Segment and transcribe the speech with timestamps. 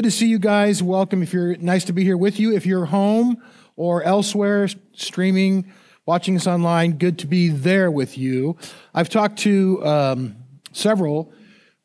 [0.00, 0.82] Good to see you guys.
[0.82, 1.22] Welcome.
[1.22, 2.56] If you're nice to be here with you.
[2.56, 3.36] If you're home
[3.76, 5.70] or elsewhere streaming,
[6.06, 8.56] watching us online, good to be there with you.
[8.94, 10.36] I've talked to um,
[10.72, 11.34] several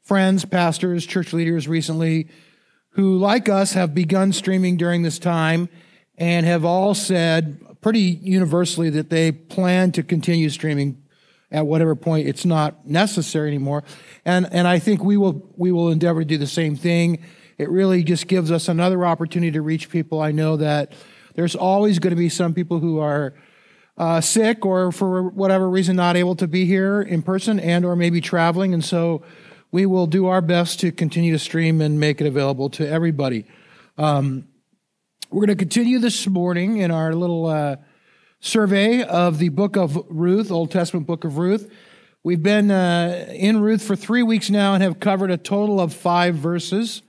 [0.02, 2.30] friends, pastors, church leaders recently
[2.92, 5.68] who, like us, have begun streaming during this time
[6.18, 11.04] and have all said pretty universally that they plan to continue streaming
[11.52, 13.84] at whatever point it's not necessary anymore.
[14.23, 17.22] And, and I think we will, we will endeavor to do the same thing
[17.58, 20.22] it really just gives us another opportunity to reach people.
[20.22, 20.92] I know that
[21.36, 23.34] there's always going to be some people who are
[23.98, 27.95] uh, sick or for whatever reason not able to be here in person and or
[27.95, 29.23] maybe traveling and so
[29.72, 33.45] we will do our best to continue to stream and make it available to everybody.
[33.98, 34.48] Um,
[35.30, 37.78] we're going to continue this morning in our little uh,
[38.39, 41.70] survey of the book of ruth old testament book of ruth.
[42.23, 45.94] We've been uh, in ruth for three weeks now and have covered a total of
[45.94, 47.02] five verses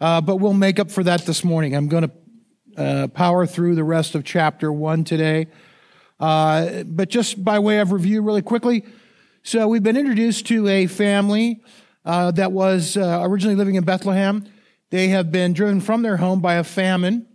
[0.00, 1.74] uh, but we'll make up for that this morning.
[1.74, 2.10] I'm going to
[2.80, 5.48] uh, power through the rest of chapter one today.
[6.20, 8.84] Uh, but just by way of review, really quickly.
[9.42, 11.62] So we've been introduced to a family
[12.04, 14.44] uh, that was uh, originally living in Bethlehem.
[14.90, 17.26] They have been driven from their home by a famine.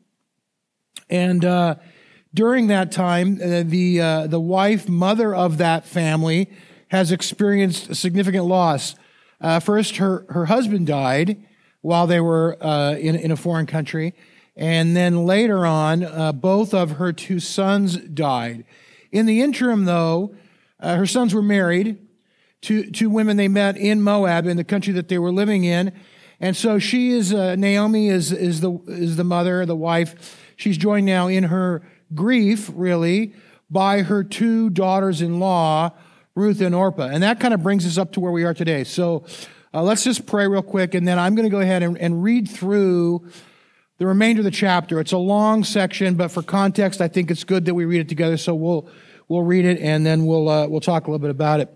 [1.10, 1.76] And uh,
[2.34, 6.50] during that time, the, the wife, mother of that family,
[6.88, 8.96] has experienced significant loss.
[9.62, 11.46] first, her, her husband died
[11.84, 14.16] while they were uh, in, in a foreign country.
[14.56, 18.64] And then later on, uh, both of her two sons died.
[19.12, 20.34] In the interim, though,
[20.80, 22.00] uh, her sons were married
[22.62, 25.92] to two women they met in Moab, in the country that they were living in.
[26.40, 30.40] And so she is, uh, Naomi is, is, the, is the mother, the wife.
[30.56, 31.86] She's joined now in her
[32.16, 33.34] grief, really,
[33.70, 35.92] by her two daughters in law,
[36.34, 37.08] Ruth and Orpah.
[37.08, 38.86] And that kind of brings us up to where we are today.
[38.86, 39.26] So
[39.74, 42.22] uh, let's just pray real quick, and then I'm going to go ahead and, and
[42.22, 43.28] read through
[43.98, 45.00] the remainder of the chapter.
[45.00, 48.10] It's a long section, but for context, I think it's good that we read it
[48.10, 48.38] together.
[48.38, 48.88] So we'll
[49.28, 51.70] we'll read it, and then we'll uh, we'll talk a little bit about it.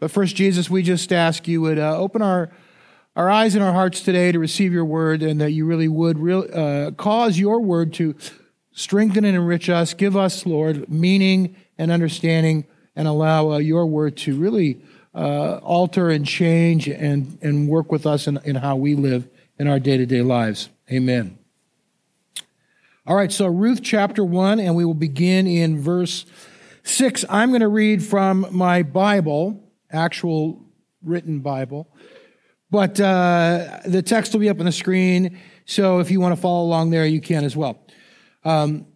[0.00, 2.50] But first, Jesus, we just ask you would uh, open our
[3.14, 6.18] our eyes and our hearts today to receive your word, and that you really would
[6.52, 8.16] uh, cause your word to
[8.72, 9.94] strengthen and enrich us.
[9.94, 12.66] Give us, Lord, meaning and understanding,
[12.96, 14.82] and allow uh, your word to really
[15.14, 19.68] uh, alter and change and, and work with us in, in how we live in
[19.68, 20.68] our day to day lives.
[20.90, 21.38] Amen.
[23.06, 26.24] All right, so Ruth chapter 1, and we will begin in verse
[26.84, 27.24] 6.
[27.28, 30.64] I'm going to read from my Bible, actual
[31.02, 31.86] written Bible,
[32.70, 36.40] but uh, the text will be up on the screen, so if you want to
[36.40, 37.78] follow along there, you can as well.
[38.42, 38.86] Um,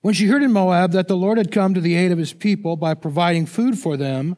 [0.00, 2.32] when she heard in Moab that the Lord had come to the aid of his
[2.32, 4.36] people by providing food for them,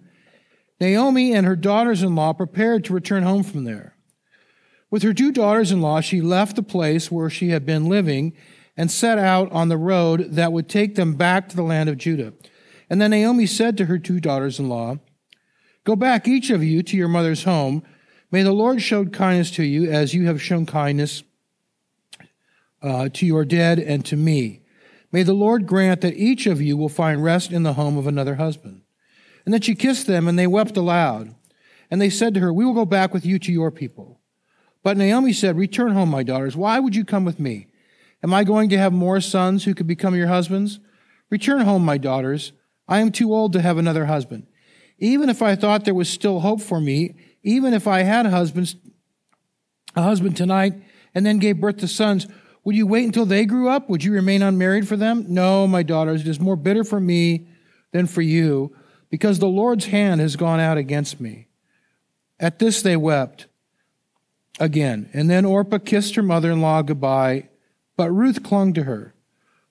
[0.81, 3.97] Naomi and her daughters in law prepared to return home from there.
[4.91, 8.33] With her two daughters in law, she left the place where she had been living
[8.77, 11.99] and set out on the road that would take them back to the land of
[11.99, 12.33] Judah.
[12.89, 14.97] And then Naomi said to her two daughters in law,
[15.85, 17.83] Go back, each of you, to your mother's home.
[18.31, 21.23] May the Lord show kindness to you as you have shown kindness
[22.83, 24.63] uh, to your dead and to me.
[25.13, 28.07] May the Lord grant that each of you will find rest in the home of
[28.07, 28.83] another husband.
[29.45, 31.35] And then she kissed them, and they wept aloud.
[31.91, 34.21] And they said to her, We will go back with you to your people.
[34.83, 36.57] But Naomi said, Return home, my daughters.
[36.57, 37.67] Why would you come with me?
[38.23, 40.79] Am I going to have more sons who could become your husbands?
[41.31, 42.53] Return home, my daughters.
[42.87, 44.47] I am too old to have another husband.
[44.99, 48.77] Even if I thought there was still hope for me, even if I had husbands,
[49.97, 50.75] a husband tonight
[51.15, 52.27] and then gave birth to sons,
[52.65, 53.89] would you wait until they grew up?
[53.89, 55.25] Would you remain unmarried for them?
[55.29, 57.49] No, my daughters, it is more bitter for me
[57.93, 58.77] than for you
[59.11, 61.49] because the Lord's hand has gone out against me.
[62.39, 63.47] At this they wept
[64.59, 65.11] again.
[65.13, 67.49] And then Orpah kissed her mother in law goodbye,
[67.97, 69.15] but Ruth clung to her.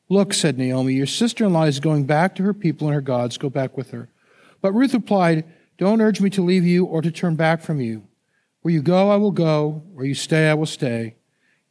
[0.10, 3.02] Look, said Naomi, your sister in law is going back to her people and her
[3.02, 3.38] gods.
[3.38, 4.10] Go back with her.
[4.62, 5.46] But Ruth replied,
[5.78, 8.08] Don't urge me to leave you or to turn back from you.
[8.62, 9.84] Where you go, I will go.
[9.94, 11.16] Where you stay, I will stay.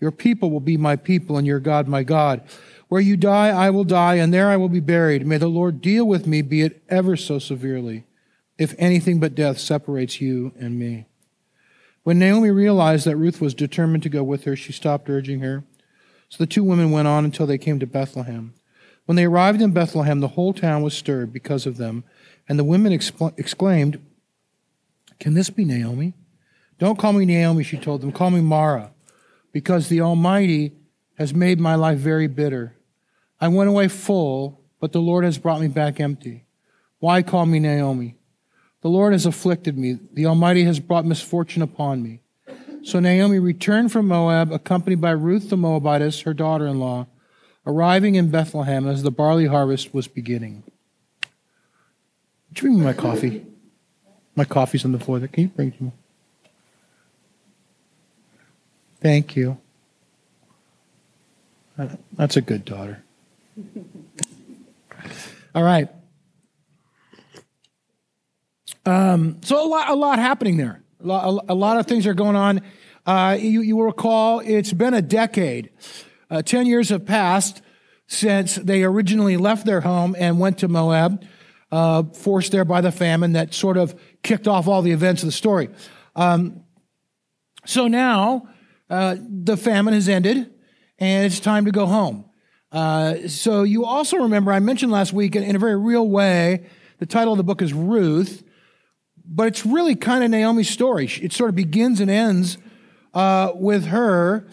[0.00, 2.42] Your people will be my people, and your God my God.
[2.88, 5.26] Where you die, I will die, and there I will be buried.
[5.26, 8.04] May the Lord deal with me, be it ever so severely,
[8.56, 11.06] if anything but death separates you and me.
[12.02, 15.64] When Naomi realized that Ruth was determined to go with her, she stopped urging her.
[16.30, 18.54] So the two women went on until they came to Bethlehem.
[19.04, 22.04] When they arrived in Bethlehem, the whole town was stirred because of them,
[22.48, 24.00] and the women exclaimed,
[25.20, 26.14] Can this be Naomi?
[26.78, 28.12] Don't call me Naomi, she told them.
[28.12, 28.92] Call me Mara,
[29.52, 30.72] because the Almighty
[31.18, 32.74] has made my life very bitter.
[33.40, 36.44] I went away full, but the Lord has brought me back empty.
[36.98, 38.16] Why call me Naomi?
[38.80, 39.98] The Lord has afflicted me.
[40.12, 42.20] The Almighty has brought misfortune upon me.
[42.82, 47.06] So Naomi returned from Moab, accompanied by Ruth the Moabitess, her daughter in law,
[47.66, 50.62] arriving in Bethlehem as the barley harvest was beginning.
[52.48, 53.44] Would you bring me my coffee?
[54.36, 55.28] My coffee's on the floor there.
[55.28, 55.92] Can you bring it to me?
[59.00, 59.58] Thank you.
[62.16, 63.02] That's a good daughter.
[65.54, 65.88] All right.
[68.86, 70.82] Um, so a lot, a lot happening there.
[71.02, 72.60] A lot, a lot of things are going on.
[73.06, 75.70] Uh, you, you, will recall it's been a decade.
[76.30, 77.62] Uh, Ten years have passed
[78.06, 81.24] since they originally left their home and went to Moab,
[81.70, 85.28] uh, forced there by the famine that sort of kicked off all the events of
[85.28, 85.68] the story.
[86.16, 86.64] Um,
[87.66, 88.48] so now
[88.90, 90.50] uh, the famine has ended
[90.98, 92.27] and it's time to go home.
[92.70, 96.66] Uh, so you also remember, I mentioned last week in, a very real way,
[96.98, 98.42] the title of the book is Ruth,
[99.24, 101.06] but it's really kind of Naomi's story.
[101.22, 102.58] It sort of begins and ends
[103.14, 104.46] uh, with her.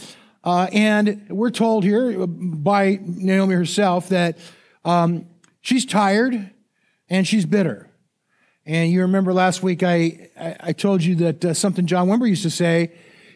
[0.44, 4.38] Uh, and we're told here by Naomi herself that
[4.86, 5.28] um,
[5.62, 6.52] she's tired
[7.10, 7.90] and she's bitter.
[8.66, 12.30] And you remember last week I, I, I told you that uh, something John Wimber
[12.30, 12.94] used to say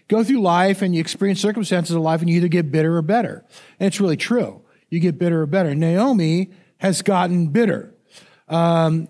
[0.08, 3.02] go through life and you experience circumstances of life and you either get bitter or
[3.02, 3.46] better.
[3.80, 4.62] And it's really true.
[4.90, 5.76] You get bitter or better.
[5.76, 7.94] Naomi has gotten bitter.
[8.48, 9.08] Um,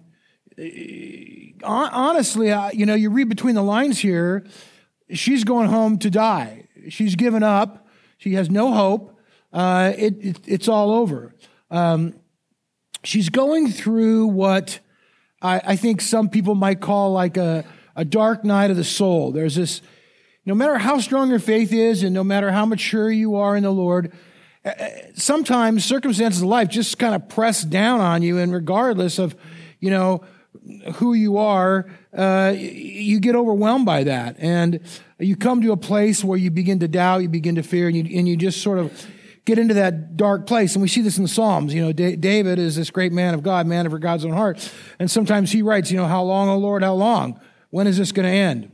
[1.64, 4.46] honestly, you know, you read between the lines here,
[5.12, 6.68] she's going home to die.
[6.90, 7.88] She's given up.
[8.18, 9.18] She has no hope.
[9.52, 11.34] Uh, it, it, it's all over.
[11.72, 12.16] Um,
[13.04, 14.80] she's going through what
[15.42, 17.66] I, I, think some people might call like a,
[17.96, 19.32] a dark night of the soul.
[19.32, 19.82] There's this
[20.46, 23.64] no matter how strong your faith is and no matter how mature you are in
[23.64, 24.12] the Lord,
[25.16, 29.36] sometimes circumstances of life just kind of press down on you, and regardless of,
[29.80, 30.24] you know,
[30.96, 34.36] who you are, uh, you get overwhelmed by that.
[34.40, 34.80] And
[35.20, 37.96] you come to a place where you begin to doubt, you begin to fear, and
[37.96, 39.08] you, and you just sort of
[39.46, 40.76] get into that dark place.
[40.76, 41.74] And we see this in the Psalms.
[41.74, 44.72] You know, David is this great man of God, man of God's own heart.
[45.00, 47.40] And sometimes he writes, you know, how long, O Lord, how long?
[47.70, 48.72] When is this going to end?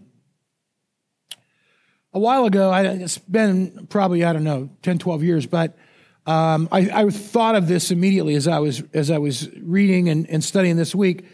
[2.16, 5.78] a while ago, it's been probably, I don't know, 10, 12 years, but
[6.26, 10.28] um, I, I, thought of this immediately as I was, as I was reading and,
[10.28, 11.26] and studying this week.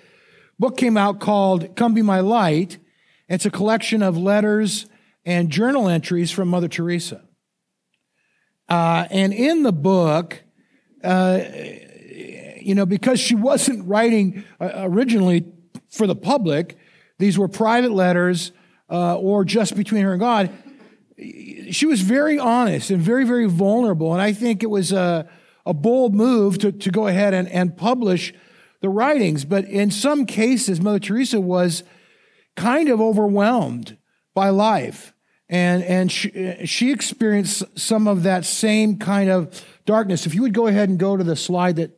[0.60, 2.78] book came out called Come Be My Light.
[3.30, 4.88] It's a collection of letters
[5.24, 7.24] and journal entries from Mother Teresa.
[8.68, 10.44] Uh, and in the book,
[11.04, 11.40] uh,
[12.60, 15.46] you know, because she wasn't writing uh, originally
[15.90, 16.78] for the public,
[17.18, 18.52] these were private letters
[18.90, 20.52] uh, or just between her and God
[21.72, 24.14] she was very honest and very, very vulnerable.
[24.14, 25.30] And I think it was a,
[25.66, 28.34] a bold move to, to go ahead and, and publish
[28.82, 29.46] the writings.
[29.46, 31.84] But in some cases, Mother Teresa was
[32.56, 33.98] kind of overwhelmed
[34.34, 35.14] by life.
[35.50, 40.26] And, and she, she experienced some of that same kind of darkness.
[40.26, 41.98] If you would go ahead and go to the slide that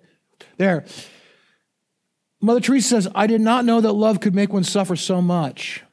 [0.58, 0.86] there.
[2.42, 5.84] Mother Teresa says, I did not know that love could make one suffer so much.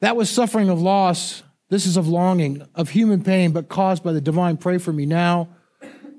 [0.00, 1.42] That was suffering of loss
[1.74, 4.56] this is of longing, of human pain, but caused by the divine.
[4.56, 5.48] Pray for me now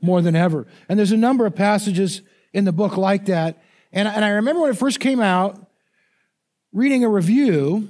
[0.01, 0.67] more than ever.
[0.89, 2.21] And there's a number of passages
[2.51, 3.63] in the book like that.
[3.93, 5.65] And, and I remember when it first came out,
[6.73, 7.89] reading a review,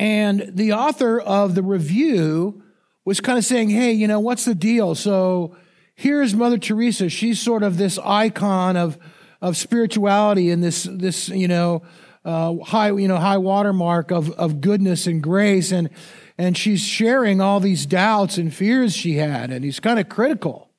[0.00, 2.60] and the author of the review
[3.04, 4.96] was kind of saying, hey, you know, what's the deal?
[4.96, 5.54] So
[5.94, 7.08] here's Mother Teresa.
[7.08, 8.98] She's sort of this icon of,
[9.40, 11.82] of spirituality and this, this, you know,
[12.24, 15.72] uh, high, you know, high watermark of, of goodness and grace.
[15.72, 15.90] And,
[16.36, 19.50] and she's sharing all these doubts and fears she had.
[19.50, 20.70] And he's kind of critical.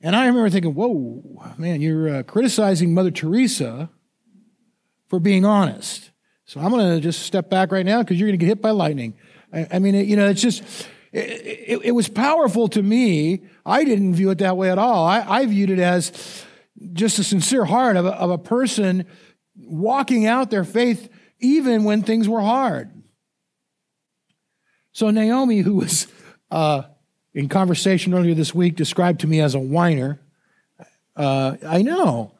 [0.00, 1.22] And I remember thinking, whoa,
[1.56, 3.88] man, you're uh, criticizing Mother Teresa
[5.08, 6.10] for being honest.
[6.44, 8.62] So I'm going to just step back right now because you're going to get hit
[8.62, 9.14] by lightning.
[9.52, 10.62] I, I mean, it, you know, it's just,
[11.10, 13.44] it, it, it, was powerful to me.
[13.64, 15.06] I didn't view it that way at all.
[15.06, 16.44] I, I viewed it as
[16.92, 19.06] just a sincere heart of a, of a person
[19.68, 21.08] walking out their faith
[21.40, 22.90] even when things were hard.
[24.92, 26.06] So Naomi, who was
[26.50, 26.82] uh,
[27.32, 30.20] in conversation earlier this week, described to me as a whiner.
[31.16, 32.32] Uh, I know.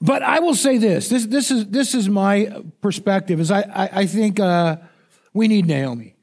[0.00, 3.40] But I will say this: this, this is this is my perspective.
[3.40, 4.76] Is I I, I think uh,
[5.32, 6.14] we need Naomi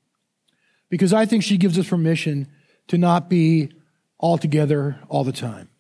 [0.90, 2.48] because I think she gives us permission
[2.90, 3.72] to not be
[4.20, 5.71] all together all the time.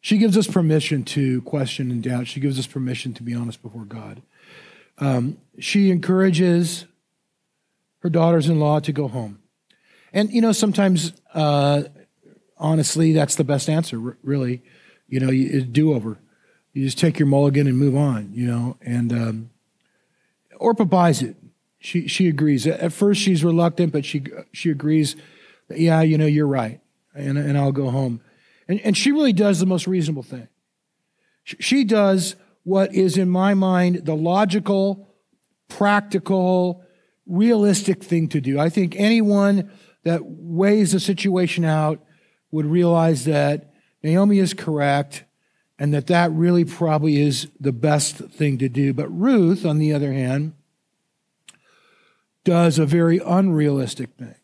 [0.00, 2.28] She gives us permission to question and doubt.
[2.28, 4.22] She gives us permission to be honest before God.
[4.98, 6.86] Um, she encourages
[8.00, 9.40] her daughters in law to go home.
[10.12, 11.84] And, you know, sometimes, uh,
[12.56, 14.62] honestly, that's the best answer, really.
[15.08, 16.18] You know, do over.
[16.72, 18.76] You just take your mulligan and move on, you know.
[18.80, 19.50] And um,
[20.58, 21.36] Orpah buys it.
[21.80, 22.66] She, she agrees.
[22.66, 25.16] At first, she's reluctant, but she, she agrees,
[25.68, 26.80] that, yeah, you know, you're right.
[27.14, 28.20] And, and I'll go home.
[28.68, 30.48] And, and she really does the most reasonable thing.
[31.44, 35.08] She does what is, in my mind, the logical,
[35.68, 36.84] practical,
[37.26, 38.60] realistic thing to do.
[38.60, 39.70] I think anyone
[40.04, 42.04] that weighs the situation out
[42.50, 43.72] would realize that
[44.02, 45.24] Naomi is correct
[45.78, 48.92] and that that really probably is the best thing to do.
[48.92, 50.54] But Ruth, on the other hand,
[52.44, 54.34] does a very unrealistic thing.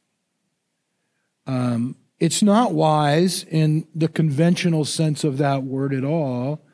[1.46, 6.64] Um, it's not wise in the conventional sense of that word at all.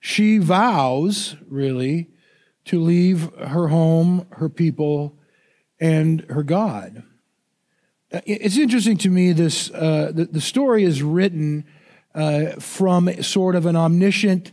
[0.00, 2.10] She vows, really,
[2.66, 5.18] to leave her home, her people,
[5.80, 7.02] and her God.
[8.10, 9.32] It's interesting to me.
[9.32, 11.64] This uh, the, the, story is written
[12.14, 14.52] uh, from sort of an omniscient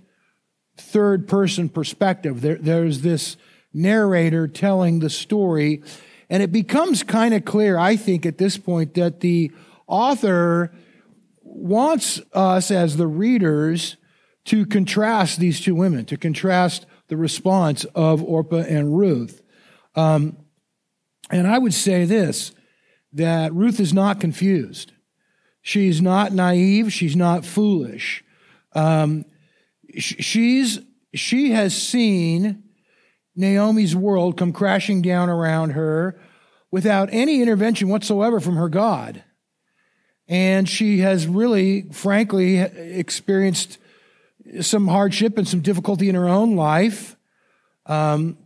[0.77, 2.41] third person perspective.
[2.41, 3.37] There, there's this
[3.73, 5.83] narrator telling the story,
[6.29, 9.51] and it becomes kind of clear, I think, at this point, that the
[9.87, 10.73] author
[11.41, 13.97] wants us as the readers
[14.45, 19.41] to contrast these two women, to contrast the response of Orpah and Ruth.
[19.95, 20.37] Um,
[21.31, 22.51] and I would say this
[23.13, 24.91] that Ruth is not confused.
[25.61, 26.91] She's not naive.
[26.91, 28.23] She's not foolish.
[28.73, 29.25] Um,
[29.97, 30.79] she's,
[31.13, 32.63] she has seen
[33.35, 36.19] Naomi's world come crashing down around her
[36.71, 39.23] without any intervention whatsoever from her God.
[40.27, 43.77] And she has really, frankly, experienced
[44.61, 47.15] some hardship and some difficulty in her own life.
[47.85, 48.37] Um,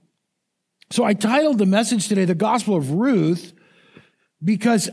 [0.91, 3.53] so I titled the message today, The Gospel of Ruth,
[4.43, 4.89] because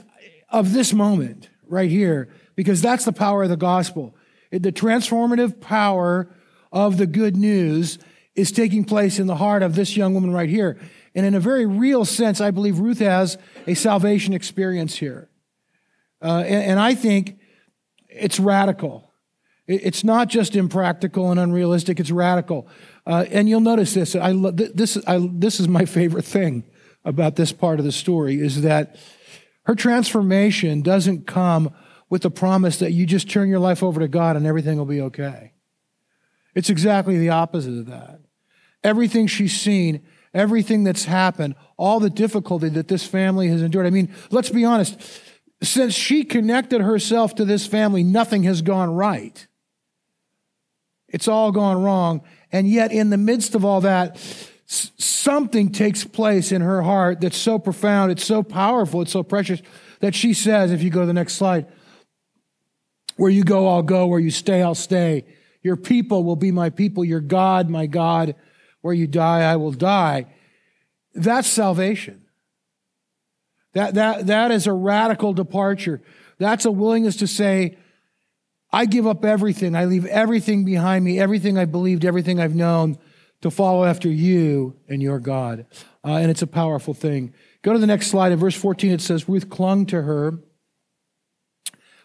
[0.50, 4.14] of this moment right here, because that's the power of the gospel.
[4.50, 6.28] The transformative power
[6.70, 7.98] of the good news
[8.34, 10.78] is taking place in the heart of this young woman right here.
[11.14, 15.28] And in a very real sense, I believe Ruth has a salvation experience here.
[16.22, 17.38] Uh, and, and I think
[18.08, 19.12] it's radical.
[19.66, 22.68] It's not just impractical and unrealistic, it's radical.
[23.04, 24.14] Uh, and you'll notice this.
[24.14, 26.64] I, this, I, this is my favorite thing
[27.04, 28.96] about this part of the story is that
[29.64, 31.74] her transformation doesn't come
[32.08, 34.84] with the promise that you just turn your life over to God and everything will
[34.86, 35.52] be okay.
[36.54, 38.20] It's exactly the opposite of that.
[38.84, 43.86] Everything she's seen, everything that's happened, all the difficulty that this family has endured.
[43.86, 45.00] I mean, let's be honest.
[45.62, 49.46] Since she connected herself to this family, nothing has gone right.
[51.08, 52.22] It's all gone wrong.
[52.52, 54.18] And yet, in the midst of all that,
[54.66, 59.62] something takes place in her heart that's so profound, it's so powerful, it's so precious
[60.00, 61.66] that she says, if you go to the next slide,
[63.16, 64.06] where you go, I'll go.
[64.06, 65.24] Where you stay, I'll stay.
[65.62, 67.04] Your people will be my people.
[67.04, 68.34] Your God, my God.
[68.82, 70.26] Where you die, I will die.
[71.14, 72.25] That's salvation.
[73.76, 76.00] That, that, that is a radical departure.
[76.38, 77.76] That's a willingness to say,
[78.72, 79.76] I give up everything.
[79.76, 82.96] I leave everything behind me, everything I believed, everything I've known
[83.42, 85.66] to follow after you and your God.
[86.02, 87.34] Uh, and it's a powerful thing.
[87.60, 88.32] Go to the next slide.
[88.32, 90.38] In verse 14, it says, Ruth clung to her,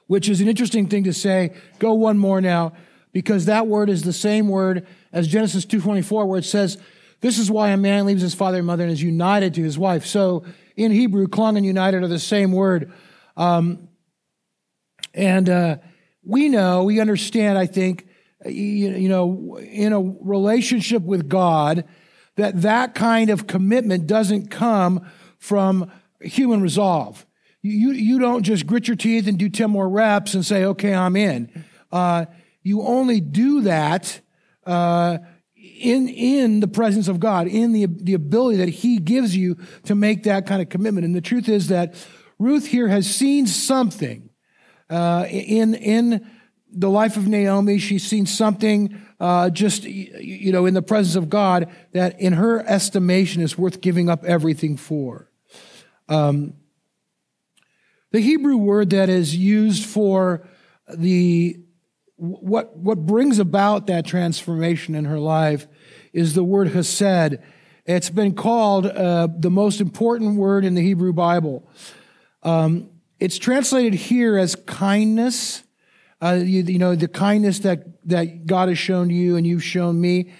[0.07, 1.55] which is an interesting thing to say.
[1.79, 2.73] Go one more now,
[3.13, 6.77] because that word is the same word as Genesis 2.24, where it says,
[7.21, 9.77] this is why a man leaves his father and mother and is united to his
[9.77, 10.05] wife.
[10.05, 10.43] So
[10.75, 12.91] in Hebrew, clung and united are the same word.
[13.37, 13.87] Um,
[15.13, 15.77] and, uh,
[16.23, 18.07] we know, we understand, I think,
[18.45, 21.85] you know, in a relationship with God,
[22.35, 27.25] that that kind of commitment doesn't come from human resolve.
[27.61, 30.93] You, you don't just grit your teeth and do 10 more reps and say, okay,
[30.93, 31.65] I'm in.
[31.91, 32.25] Uh,
[32.63, 34.21] you only do that
[34.65, 35.19] uh,
[35.81, 39.95] in, in the presence of God, in the, the ability that He gives you to
[39.95, 41.05] make that kind of commitment.
[41.05, 41.95] And the truth is that
[42.39, 44.29] Ruth here has seen something
[44.89, 46.29] uh, in, in
[46.71, 51.29] the life of Naomi, she's seen something uh, just, you know, in the presence of
[51.29, 55.29] God that in her estimation is worth giving up everything for.
[56.09, 56.53] Um,
[58.11, 60.47] The Hebrew word that is used for
[60.93, 61.57] the
[62.17, 65.67] what what brings about that transformation in her life
[66.13, 67.39] is the word hesed.
[67.85, 71.67] It's been called uh, the most important word in the Hebrew Bible.
[72.43, 72.89] Um,
[73.19, 75.63] it's translated here as kindness.
[76.21, 79.99] Uh, you, you, know, the kindness that, that God has shown you and you've shown
[79.99, 80.31] me.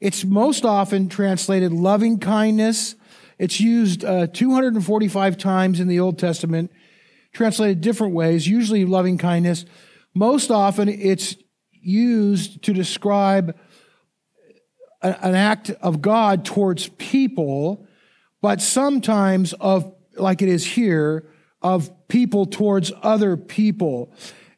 [0.00, 2.94] It's most often translated loving kindness.
[3.38, 6.70] It's used uh, 245 times in the Old Testament,
[7.32, 9.64] translated different ways, usually loving kindness.
[10.14, 11.36] Most often, it's
[11.72, 13.56] used to describe
[15.04, 17.86] an act of God towards people,
[18.40, 21.28] but sometimes of, like it is here,
[21.62, 24.12] of people towards other people.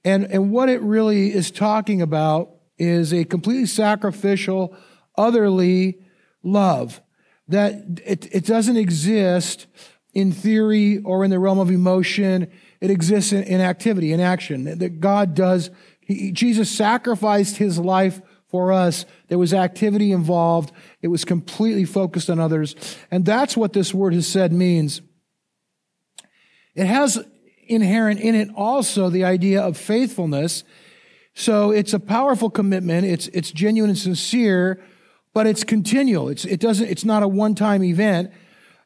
[0.04, 4.76] And, and what it really is talking about is a completely sacrificial,
[5.16, 5.98] otherly
[6.42, 7.00] love.
[7.48, 9.66] That it, it doesn't exist
[10.14, 12.50] in theory or in the realm of emotion.
[12.80, 14.78] It exists in, in activity, in action.
[14.78, 19.04] That God does, he, Jesus sacrificed his life for us.
[19.28, 20.72] There was activity involved.
[21.02, 22.74] It was completely focused on others.
[23.10, 25.00] And that's what this word hesed means.
[26.74, 27.24] It has
[27.66, 30.62] inherent in it also the idea of faithfulness.
[31.34, 33.06] So it's a powerful commitment.
[33.06, 34.82] It's, it's genuine and sincere,
[35.34, 36.28] but it's continual.
[36.28, 38.30] It's, it doesn't, it's not a one time event.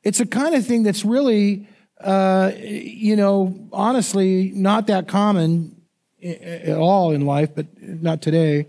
[0.02, 1.68] It's a kind of thing that's really,
[2.00, 5.82] uh, you know, honestly, not that common
[6.22, 8.66] at all in life, but not today.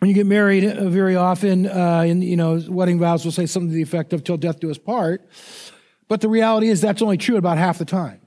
[0.00, 3.44] When you get married, uh, very often, uh, in you know, wedding vows will say
[3.44, 5.28] something to the effect of "till death do us part."
[6.08, 8.22] But the reality is that's only true about half the time.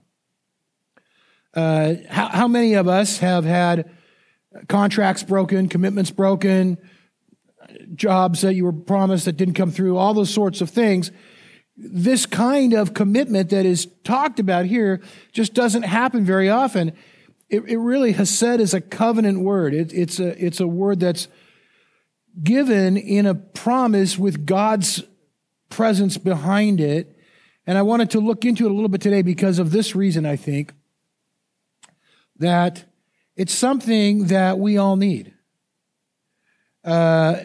[1.55, 3.89] Uh, how, how many of us have had
[4.67, 6.77] contracts broken, commitments broken,
[7.95, 11.11] jobs that you were promised that didn't come through, all those sorts of things?
[11.75, 15.01] This kind of commitment that is talked about here
[15.31, 16.93] just doesn't happen very often.
[17.49, 19.73] It, it really hesed is a covenant word.
[19.73, 21.27] It, it's a it's a word that's
[22.41, 25.03] given in a promise with God's
[25.69, 27.13] presence behind it
[27.65, 30.25] and I wanted to look into it a little bit today because of this reason,
[30.25, 30.73] I think,
[32.37, 32.83] that
[33.35, 35.33] it's something that we all need.
[36.83, 37.35] Uh,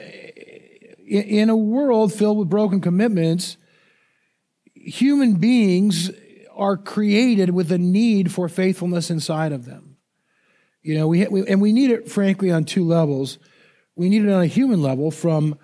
[1.06, 3.56] in a world filled with broken commitments,
[4.74, 6.10] human beings
[6.54, 9.96] are created with a need for faithfulness inside of them.
[10.82, 13.38] You know, we, we and we need it, frankly, on two levels.
[13.98, 15.58] We need it on a human level from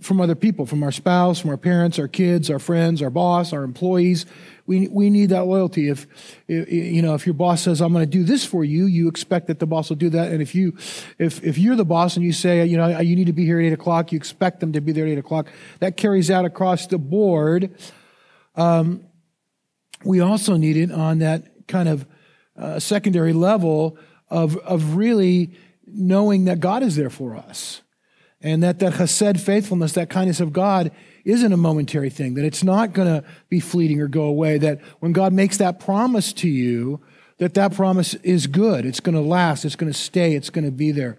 [0.00, 3.52] from other people, from our spouse, from our parents, our kids, our friends, our boss,
[3.52, 4.24] our employees.
[4.66, 5.90] We, we need that loyalty.
[5.90, 6.06] If,
[6.46, 9.48] you know, if your boss says, I'm going to do this for you, you expect
[9.48, 10.32] that the boss will do that.
[10.32, 10.78] And if you,
[11.18, 13.60] if, if you're the boss and you say, you know, you need to be here
[13.60, 15.48] at eight o'clock, you expect them to be there at eight o'clock.
[15.80, 17.74] That carries out across the board.
[18.54, 19.04] Um,
[20.04, 22.06] we also need it on that kind of
[22.56, 23.98] uh, secondary level
[24.30, 25.54] of, of really
[25.94, 27.82] knowing that God is there for us
[28.40, 30.90] and that that chesed faithfulness, that kindness of God,
[31.24, 34.80] isn't a momentary thing, that it's not going to be fleeting or go away, that
[35.00, 37.00] when God makes that promise to you,
[37.38, 38.86] that that promise is good.
[38.86, 39.64] It's going to last.
[39.64, 40.34] It's going to stay.
[40.34, 41.18] It's going to be there.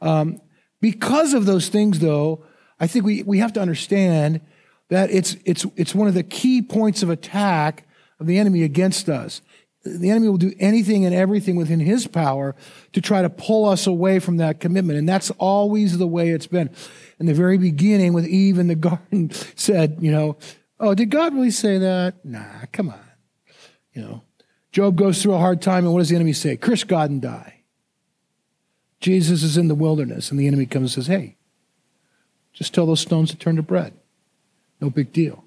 [0.00, 0.40] Um,
[0.80, 2.44] because of those things, though,
[2.78, 4.40] I think we, we have to understand
[4.88, 7.86] that it's, it's, it's one of the key points of attack
[8.18, 9.40] of the enemy against us
[9.82, 12.54] the enemy will do anything and everything within his power
[12.92, 14.98] to try to pull us away from that commitment.
[14.98, 16.70] And that's always the way it's been.
[17.18, 20.36] In the very beginning, with Eve in the garden, said, you know,
[20.78, 22.24] oh, did God really say that?
[22.24, 23.00] Nah, come on.
[23.94, 24.22] You know,
[24.72, 26.56] Job goes through a hard time, and what does the enemy say?
[26.56, 27.62] Curse God and die.
[29.00, 31.36] Jesus is in the wilderness, and the enemy comes and says, hey,
[32.52, 33.94] just tell those stones to turn to bread.
[34.80, 35.44] No big deal.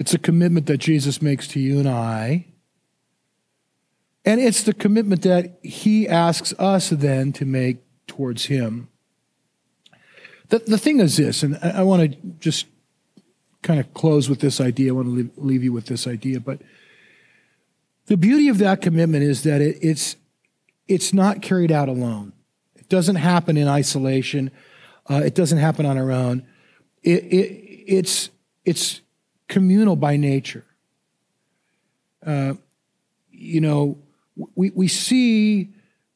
[0.00, 2.46] It's a commitment that Jesus makes to you and I.
[4.24, 8.88] And it's the commitment that he asks us then to make towards him.
[10.48, 12.66] The, the thing is this, and I, I want to just
[13.62, 14.90] kind of close with this idea.
[14.90, 16.40] I want to leave, leave, you with this idea.
[16.40, 16.62] But
[18.06, 20.16] the beauty of that commitment is that it, it's,
[20.88, 22.32] it's not carried out alone.
[22.74, 24.50] It doesn't happen in isolation.
[25.10, 26.46] Uh, it doesn't happen on our own.
[27.02, 27.36] It, it,
[27.86, 28.30] it's,
[28.64, 29.02] it's
[29.50, 30.64] communal by nature.
[32.24, 32.54] Uh,
[33.30, 33.98] you know,
[34.54, 35.68] we, we see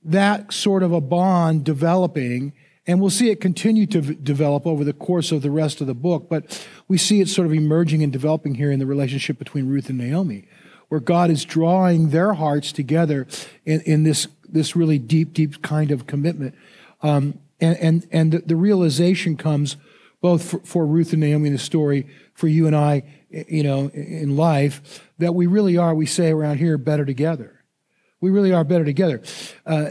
[0.04, 2.52] that sort of a bond developing,
[2.86, 5.86] and we'll see it continue to v- develop over the course of the rest of
[5.86, 9.38] the book, but we see it sort of emerging and developing here in the relationship
[9.38, 10.46] between Ruth and Naomi,
[10.88, 13.26] where God is drawing their hearts together
[13.64, 16.54] in, in this, this really deep, deep kind of commitment.
[17.02, 19.76] Um, and and, and the, the realization comes
[20.20, 23.02] both for, for Ruth and Naomi in the story, for you and I,
[23.48, 27.64] you know, in life, that we really are, we say around here, better together.
[28.20, 29.22] We really are better together.
[29.66, 29.90] Uh,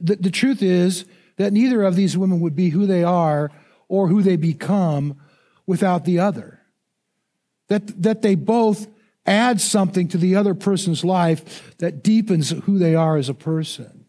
[0.00, 1.04] the, the truth is
[1.36, 3.50] that neither of these women would be who they are
[3.88, 5.16] or who they become
[5.66, 6.60] without the other.
[7.68, 8.86] That, that they both
[9.26, 14.04] add something to the other person's life that deepens who they are as a person.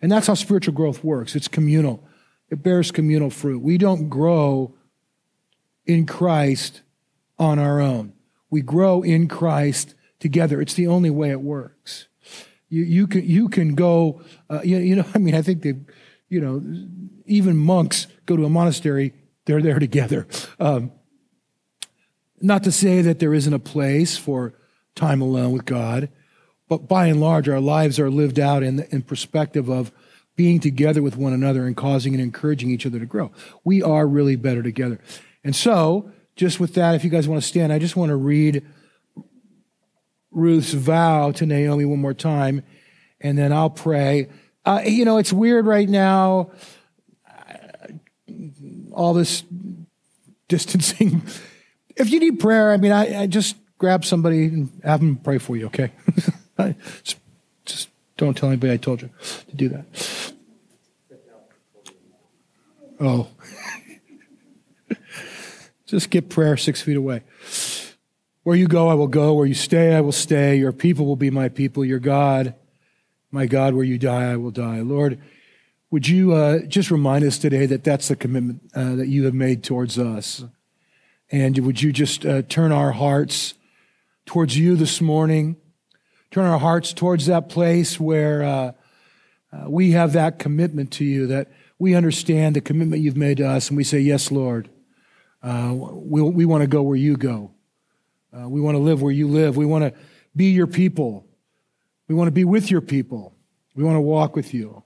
[0.00, 1.36] And that's how spiritual growth works.
[1.36, 2.06] It's communal.
[2.50, 3.62] It bears communal fruit.
[3.62, 4.74] We don't grow
[5.84, 6.82] in Christ
[7.38, 8.12] on our own.
[8.50, 10.60] We grow in Christ together.
[10.60, 12.08] It's the only way it works.
[12.68, 15.74] You, you can, you can go, uh, you, you know, I mean, I think they,
[16.28, 16.62] you know,
[17.26, 19.12] even monks go to a monastery,
[19.44, 20.26] they're there together.
[20.58, 20.92] Um,
[22.40, 24.54] not to say that there isn't a place for
[24.94, 26.08] time alone with God,
[26.68, 29.92] but by and large, our lives are lived out in, in perspective of
[30.34, 33.32] being together with one another and causing and encouraging each other to grow.
[33.64, 35.00] We are really better together.
[35.42, 38.16] And so, just with that, if you guys want to stand, I just want to
[38.16, 38.64] read
[40.30, 42.62] Ruth's vow to Naomi one more time,
[43.20, 44.28] and then I'll pray.
[44.64, 46.50] Uh, you know, it's weird right now,
[48.92, 49.44] all this
[50.48, 51.22] distancing.
[51.96, 55.38] if you need prayer, I mean, I, I, just grab somebody and have them pray
[55.38, 55.92] for you, okay?
[57.64, 59.10] just don't tell anybody I told you
[59.48, 60.32] to do that.
[63.00, 63.28] Oh.
[65.86, 67.22] Just get prayer six feet away.
[68.42, 69.34] Where you go, I will go.
[69.34, 70.56] Where you stay, I will stay.
[70.56, 71.84] Your people will be my people.
[71.84, 72.54] Your God,
[73.30, 74.80] my God, where you die, I will die.
[74.80, 75.20] Lord,
[75.90, 79.34] would you uh, just remind us today that that's the commitment uh, that you have
[79.34, 80.44] made towards us?
[81.30, 83.54] And would you just uh, turn our hearts
[84.26, 85.56] towards you this morning?
[86.32, 88.72] Turn our hearts towards that place where uh,
[89.52, 93.48] uh, we have that commitment to you, that we understand the commitment you've made to
[93.48, 94.68] us, and we say, Yes, Lord.
[95.46, 97.52] Uh, we, we want to go where you go.
[98.36, 99.56] Uh, we want to live where you live.
[99.56, 99.98] We want to
[100.34, 101.24] be your people.
[102.08, 103.32] We want to be with your people.
[103.76, 104.82] We want to walk with you.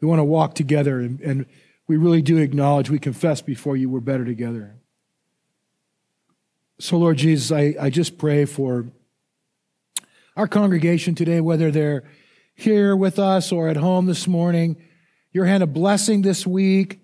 [0.00, 1.00] We want to walk together.
[1.00, 1.46] And, and
[1.86, 4.76] we really do acknowledge, we confess before you we're better together.
[6.80, 8.86] So, Lord Jesus, I, I just pray for
[10.36, 12.04] our congregation today, whether they're
[12.54, 14.76] here with us or at home this morning,
[15.32, 17.00] your hand of blessing this week.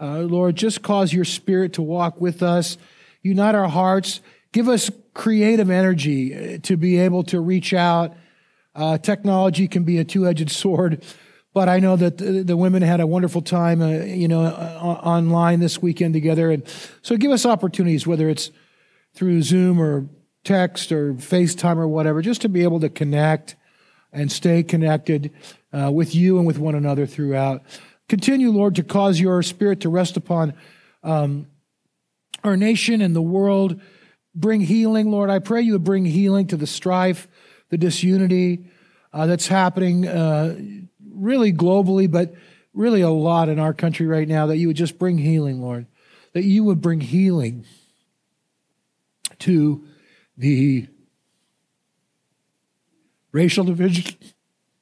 [0.00, 2.76] Uh, Lord, just cause your spirit to walk with us,
[3.22, 4.20] unite our hearts,
[4.52, 8.14] give us creative energy uh, to be able to reach out.
[8.74, 11.02] Uh, technology can be a two-edged sword,
[11.54, 14.78] but I know that the, the women had a wonderful time, uh, you know, uh,
[15.02, 16.62] online this weekend together, and
[17.00, 18.50] so give us opportunities, whether it's
[19.14, 20.06] through Zoom or
[20.44, 23.56] text or FaceTime or whatever, just to be able to connect
[24.12, 25.30] and stay connected
[25.72, 27.62] uh, with you and with one another throughout.
[28.08, 30.54] Continue, Lord, to cause your spirit to rest upon
[31.02, 31.48] um,
[32.44, 33.80] our nation and the world.
[34.34, 35.28] Bring healing, Lord.
[35.28, 37.26] I pray you would bring healing to the strife,
[37.70, 38.66] the disunity
[39.12, 40.56] uh, that's happening uh,
[41.10, 42.34] really globally, but
[42.72, 45.86] really a lot in our country right now, that you would just bring healing, Lord.
[46.32, 47.64] That you would bring healing
[49.40, 49.84] to
[50.36, 50.86] the
[53.32, 54.16] racial division,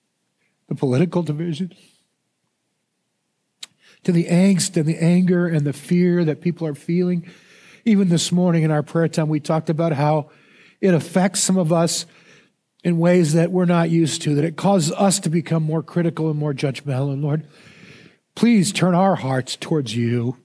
[0.68, 1.72] the political division
[4.04, 7.28] to the angst and the anger and the fear that people are feeling.
[7.84, 10.30] Even this morning in our prayer time, we talked about how
[10.80, 12.06] it affects some of us
[12.82, 16.30] in ways that we're not used to, that it causes us to become more critical
[16.30, 17.12] and more judgmental.
[17.12, 17.46] And Lord,
[18.34, 20.36] please turn our hearts towards you.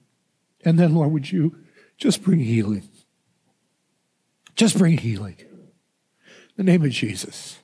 [0.64, 1.56] And then, Lord, would you
[1.98, 2.88] just bring healing?
[4.56, 5.36] Just bring healing.
[5.38, 7.58] In the name of Jesus.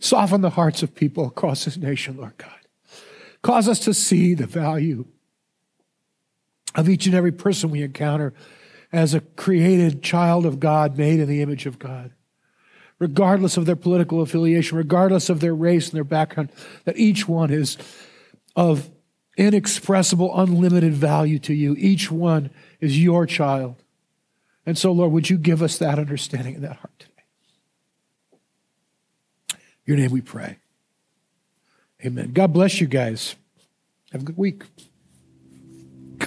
[0.00, 2.50] Soften the hearts of people across this nation, Lord God.
[3.42, 5.06] Cause us to see the value
[6.74, 8.32] of each and every person we encounter
[8.92, 12.12] as a created child of God, made in the image of God.
[12.98, 16.50] Regardless of their political affiliation, regardless of their race and their background,
[16.84, 17.78] that each one is
[18.56, 18.90] of
[19.36, 21.74] inexpressible, unlimited value to you.
[21.78, 23.76] Each one is your child.
[24.66, 27.12] And so, Lord, would you give us that understanding and that heart today?
[29.86, 30.58] Your name we pray.
[32.04, 32.32] Amen.
[32.32, 33.34] God bless you guys.
[34.12, 34.64] Have a good week.